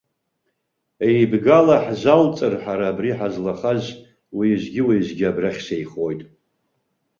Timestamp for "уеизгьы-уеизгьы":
4.37-5.25